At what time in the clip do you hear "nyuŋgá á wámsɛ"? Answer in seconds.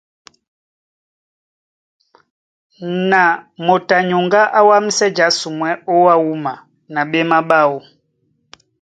4.09-5.05